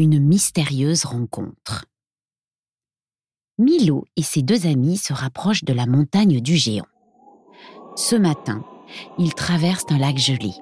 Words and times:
Une 0.00 0.18
mystérieuse 0.18 1.04
rencontre. 1.04 1.84
Milo 3.58 4.06
et 4.16 4.22
ses 4.22 4.40
deux 4.40 4.66
amis 4.66 4.96
se 4.96 5.12
rapprochent 5.12 5.64
de 5.64 5.74
la 5.74 5.84
montagne 5.84 6.40
du 6.40 6.56
géant. 6.56 6.86
Ce 7.96 8.16
matin, 8.16 8.64
ils 9.18 9.34
traversent 9.34 9.84
un 9.90 9.98
lac 9.98 10.16
gelé. 10.16 10.52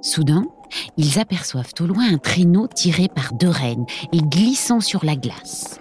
Soudain, 0.00 0.44
ils 0.96 1.20
aperçoivent 1.20 1.72
au 1.78 1.86
loin 1.86 2.12
un 2.12 2.18
traîneau 2.18 2.66
tiré 2.66 3.06
par 3.06 3.32
deux 3.32 3.48
rennes 3.48 3.86
et 4.12 4.18
glissant 4.18 4.80
sur 4.80 5.04
la 5.04 5.14
glace. 5.14 5.78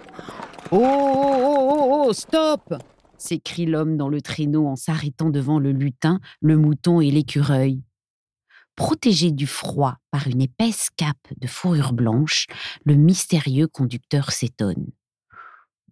Oh, 0.70 0.78
oh, 0.84 1.36
oh, 1.40 1.68
oh, 1.72 2.06
oh, 2.10 2.14
stop 2.14 2.76
s'écrie 3.18 3.66
l'homme 3.66 3.98
dans 3.98 4.10
le 4.10 4.22
traîneau 4.22 4.68
en 4.68 4.76
s'arrêtant 4.76 5.32
devant 5.32 5.58
le 5.58 5.72
lutin, 5.72 6.20
le 6.42 6.58
mouton 6.58 7.02
et 7.02 7.10
l'écureuil. 7.10 7.82
Protégé 8.76 9.32
du 9.32 9.48
froid 9.48 9.98
par 10.12 10.28
une 10.28 10.42
épaisse 10.42 10.90
cape 10.96 11.28
de 11.38 11.48
fourrure 11.48 11.94
blanche, 11.94 12.48
le 12.86 12.96
mystérieux 12.96 13.68
conducteur 13.68 14.32
s'étonne. 14.32 14.88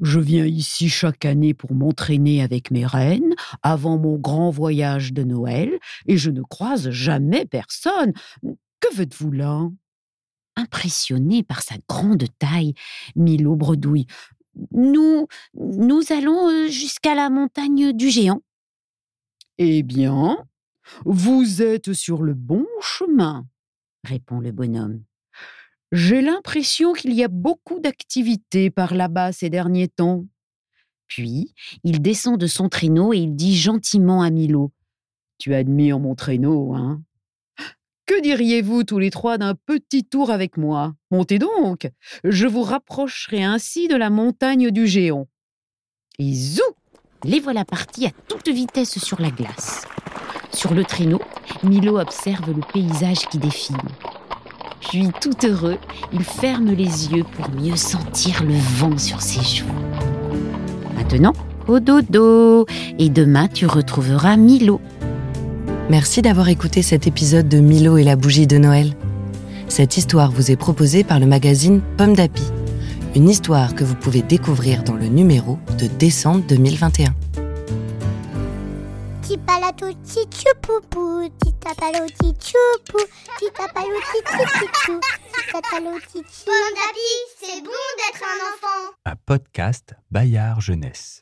Je 0.01 0.19
viens 0.19 0.45
ici 0.45 0.87
chaque 0.87 1.25
année 1.25 1.53
pour 1.53 1.73
m'entraîner 1.73 2.41
avec 2.41 2.71
mes 2.71 2.85
reines 2.85 3.35
avant 3.63 3.97
mon 3.97 4.17
grand 4.17 4.49
voyage 4.49 5.11
de 5.11 5.23
Noël 5.23 5.77
et 6.07 6.17
je 6.17 6.31
ne 6.31 6.41
croise 6.41 6.89
jamais 6.89 7.45
personne. 7.45 8.13
Que 8.79 8.93
faites-vous 8.93 9.31
là? 9.31 9.67
Impressionné 10.55 11.43
par 11.43 11.61
sa 11.61 11.75
grande 11.87 12.25
taille, 12.39 12.73
Milo 13.15 13.55
bredouille. 13.55 14.07
Nous, 14.71 15.27
nous 15.53 16.01
allons 16.11 16.49
euh, 16.49 16.67
jusqu'à 16.67 17.15
la 17.15 17.29
montagne 17.29 17.93
du 17.93 18.09
géant. 18.09 18.41
Eh 19.57 19.83
bien, 19.83 20.37
vous 21.05 21.61
êtes 21.61 21.93
sur 21.93 22.23
le 22.23 22.33
bon 22.33 22.65
chemin, 22.81 23.47
répond 24.03 24.39
le 24.39 24.51
bonhomme. 24.51 25.03
J'ai 25.91 26.21
l'impression 26.21 26.93
qu'il 26.93 27.13
y 27.13 27.23
a 27.23 27.27
beaucoup 27.27 27.79
d'activités 27.79 28.69
par 28.69 28.93
là-bas 28.93 29.31
ces 29.31 29.49
derniers 29.49 29.87
temps. 29.87 30.25
Puis, 31.07 31.55
il 31.83 32.01
descend 32.01 32.37
de 32.37 32.45
son 32.45 32.69
traîneau 32.69 33.13
et 33.13 33.17
il 33.17 33.35
dit 33.35 33.57
gentiment 33.57 34.21
à 34.21 34.29
Milo 34.29 34.71
Tu 35.39 35.55
admires 35.55 35.99
mon 35.99 36.13
traîneau, 36.13 36.75
hein? 36.75 37.01
Que 38.05 38.21
diriez-vous 38.21 38.83
tous 38.83 38.99
les 38.99 39.11
trois 39.11 39.37
d'un 39.37 39.53
petit 39.53 40.03
tour 40.03 40.31
avec 40.31 40.57
moi? 40.57 40.95
Montez 41.11 41.39
donc 41.39 41.89
Je 42.23 42.47
vous 42.47 42.63
rapprocherai 42.63 43.43
ainsi 43.43 43.87
de 43.87 43.95
la 43.95 44.09
montagne 44.09 44.71
du 44.71 44.87
géant. 44.87 45.27
Et 46.19 46.33
zou 46.33 46.61
Les 47.23 47.39
voilà 47.39 47.65
partis 47.65 48.05
à 48.05 48.11
toute 48.27 48.49
vitesse 48.49 48.99
sur 48.99 49.21
la 49.21 49.31
glace. 49.31 49.85
Sur 50.51 50.73
le 50.73 50.83
traîneau, 50.83 51.21
Milo 51.63 51.99
observe 51.99 52.47
le 52.47 52.61
paysage 52.73 53.27
qui 53.29 53.37
défile. 53.37 53.77
Puis, 54.81 55.09
tout 55.21 55.45
heureux, 55.45 55.77
il 56.13 56.23
ferme 56.23 56.71
les 56.71 57.11
yeux 57.11 57.23
pour 57.23 57.49
mieux 57.51 57.75
sentir 57.75 58.43
le 58.43 58.55
vent 58.77 58.97
sur 58.97 59.21
ses 59.21 59.43
joues. 59.43 59.65
Maintenant, 60.95 61.33
au 61.67 61.79
dodo. 61.79 62.65
Et 62.97 63.09
demain, 63.09 63.47
tu 63.47 63.65
retrouveras 63.65 64.37
Milo. 64.37 64.81
Merci 65.89 66.21
d'avoir 66.21 66.49
écouté 66.49 66.81
cet 66.81 67.07
épisode 67.07 67.47
de 67.47 67.59
Milo 67.59 67.97
et 67.97 68.03
la 68.03 68.15
bougie 68.15 68.47
de 68.47 68.57
Noël. 68.57 68.93
Cette 69.67 69.97
histoire 69.97 70.31
vous 70.31 70.51
est 70.51 70.55
proposée 70.55 71.03
par 71.03 71.19
le 71.19 71.27
magazine 71.27 71.81
Pomme 71.97 72.15
d'Api. 72.15 72.43
Une 73.15 73.29
histoire 73.29 73.75
que 73.75 73.83
vous 73.83 73.95
pouvez 73.95 74.21
découvrir 74.21 74.83
dans 74.83 74.95
le 74.95 75.07
numéro 75.07 75.59
de 75.79 75.87
décembre 75.87 76.43
2021. 76.47 77.13
Tipalato 79.29 79.93
tichupupu, 79.93 81.29
titapalo 81.39 82.07
tichupu, 82.17 82.97
titapalo 83.37 83.97
tichichichou, 84.11 84.99
titatalo 85.33 85.99
tichi. 85.99 86.45
Pomme 86.45 86.73
d'api, 86.73 87.09
c'est 87.39 87.61
bon 87.61 87.85
d'être 87.97 88.23
un 88.23 88.39
enfant. 88.49 88.95
Un 89.05 89.15
podcast 89.27 89.93
Bayard 90.09 90.61
Jeunesse. 90.61 91.17